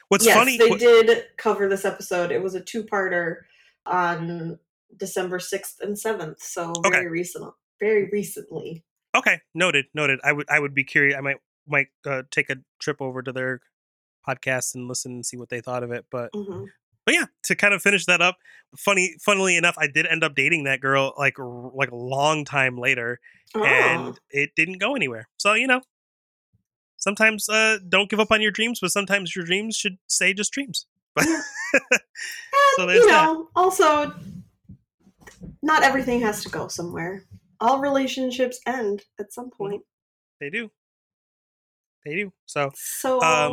[0.09, 0.57] What's yes, funny?
[0.57, 2.31] they what- did cover this episode.
[2.31, 3.41] It was a two-parter
[3.85, 4.57] on
[4.95, 7.07] December sixth and seventh, so very Okay.
[7.07, 8.83] recent, very recently.
[9.15, 10.19] Okay, noted, noted.
[10.23, 11.15] I would I would be curious.
[11.17, 13.61] I might might uh, take a trip over to their
[14.27, 16.05] podcast and listen and see what they thought of it.
[16.11, 16.65] But hmm
[17.05, 18.35] but yeah, to kind of finish that up,
[18.77, 22.43] funny funnily enough, I did end up dating that girl like r- like a long
[22.45, 23.19] time later,
[23.55, 23.63] Oh.
[23.63, 25.27] and it didn't go anywhere.
[25.37, 25.81] So you know,
[26.97, 30.51] sometimes uh, don't give up on your dreams, but sometimes your dreams should stay just
[30.51, 30.85] dreams.
[31.17, 31.27] And,
[32.75, 33.25] so there's you that.
[33.25, 34.13] know, also,
[35.61, 37.23] not everything has to go somewhere.
[37.59, 39.57] All relationships end at some Mm-hmm.
[39.63, 39.81] point.
[40.39, 40.69] they do,
[42.05, 42.33] they do.
[42.45, 43.51] So So, Um,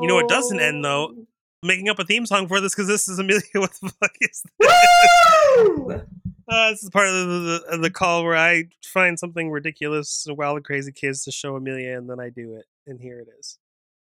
[0.00, 1.26] you know what doesn't end, though?
[1.64, 3.42] making up a theme song for this because this is Amelia.
[3.54, 6.02] What the fuck is Woo!
[6.48, 10.56] Uh, this is part of the, the the call where I find something ridiculous, wild
[10.56, 13.58] and crazy kids to show Amelia, and then I do it, and here it is.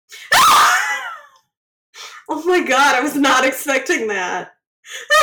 [2.29, 4.53] oh my god, I was not expecting that.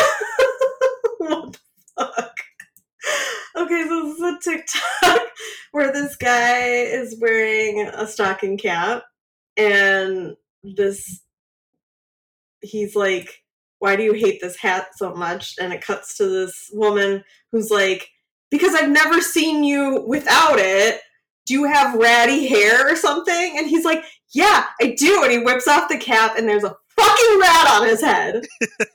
[1.18, 1.58] what the
[1.96, 2.36] fuck?
[3.56, 5.28] Okay, so this is a TikTok
[5.72, 9.04] where this guy is wearing a stocking cap
[9.56, 11.20] and this
[12.62, 13.41] he's like,
[13.83, 15.57] Why do you hate this hat so much?
[15.61, 18.09] And it cuts to this woman who's like,
[18.49, 21.01] Because I've never seen you without it.
[21.47, 23.55] Do you have ratty hair or something?
[23.59, 25.24] And he's like, Yeah, I do.
[25.24, 28.45] And he whips off the cap and there's a fucking rat on his head.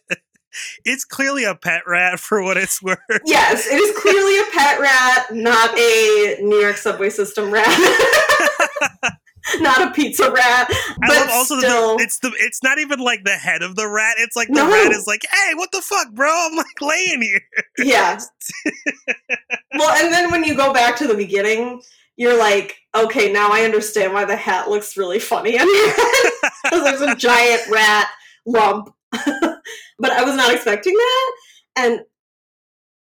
[0.86, 2.98] It's clearly a pet rat for what it's worth.
[3.26, 7.68] Yes, it is clearly a pet rat, not a New York subway system rat.
[9.60, 10.68] not a pizza rat.
[10.70, 13.76] I But love also still, the, it's the it's not even like the head of
[13.76, 14.16] the rat.
[14.20, 14.70] It's like the No.
[14.72, 16.30] rat is like, hey, what the fuck, bro?
[16.30, 17.42] I'm like laying here.
[17.80, 18.20] yeah.
[19.78, 21.82] well, and then when you go back to the beginning,
[22.16, 26.32] you're like, okay, now I understand why the hat looks really funny on your head.
[26.64, 28.08] Because there's a giant rat
[28.46, 28.94] lump.
[29.12, 31.32] but I was not expecting that.
[31.78, 32.00] And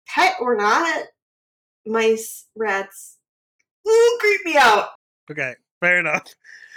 [0.08, 1.04] pet or not,
[1.86, 3.16] mice, rats,
[3.88, 4.88] ooh, creep me out.
[5.30, 5.54] Okay,
[5.84, 6.26] fair enough.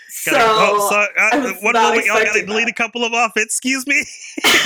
[0.10, 2.72] So, Gotta- oh, so, I uh, one moment, y'all gotta delete that.
[2.72, 3.34] a couple of off.
[3.36, 3.96] Excuse me.
[4.44, 4.66] this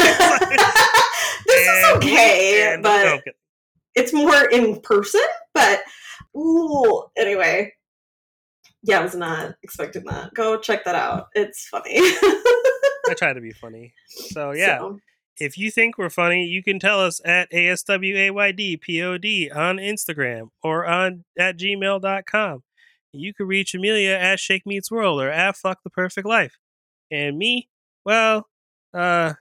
[1.47, 3.31] is okay, and- but okay.
[3.95, 5.21] it's more in person.
[5.53, 5.81] But
[6.37, 7.73] ooh, anyway,
[8.83, 10.33] yeah, I was not expecting that.
[10.33, 11.27] Go check that out.
[11.35, 11.95] It's funny.
[11.97, 13.93] I try to be funny.
[14.07, 14.99] So yeah, So,
[15.37, 21.23] if you think we're funny, you can tell us at ASWAYDPOD on Instagram or on
[21.37, 22.63] at gmail.com.
[23.13, 26.57] You can reach Amelia at Shake Meets World or at Fuck the Perfect Life.
[27.11, 27.67] And me,
[28.05, 28.47] well,
[28.93, 29.33] uh,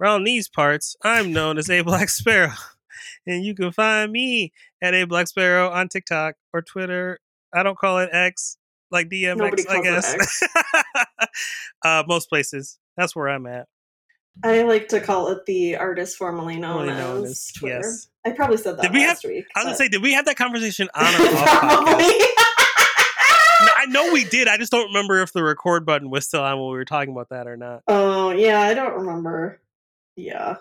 [0.00, 2.52] around these parts, I'm known as A Black Sparrow.
[3.26, 7.18] And you can find me at A Black Sparrow on TikTok or Twitter.
[7.52, 8.58] I don't call it X,
[8.92, 10.42] like DMX, Nobody I guess.
[11.84, 12.78] uh, most places.
[12.96, 13.66] That's where I'm at.
[14.44, 17.80] I like to call it the artist formerly known, known as, as- Twitter.
[17.80, 18.08] yes.
[18.24, 19.44] I probably said that Did we have- last week.
[19.56, 22.04] I was gonna say, did we have that conversation on or off probably.
[23.88, 24.48] No, I know we did.
[24.48, 27.12] I just don't remember if the record button was still on when we were talking
[27.12, 27.82] about that or not.
[27.88, 29.60] Oh yeah, I don't remember.
[30.16, 30.56] Yeah.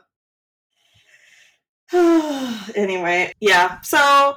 [1.93, 3.79] anyway, yeah.
[3.81, 4.35] So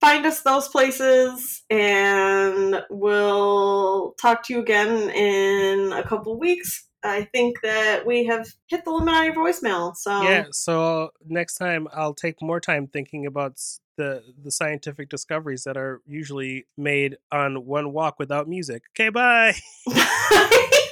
[0.00, 6.88] find us those places, and we'll talk to you again in a couple weeks.
[7.04, 9.94] I think that we have hit the limit on your voicemail.
[9.96, 10.46] So Yeah.
[10.52, 13.60] So next time, I'll take more time thinking about
[13.96, 18.84] the the scientific discoveries that are usually made on one walk without music.
[18.94, 19.10] Okay.
[19.10, 19.54] Bye.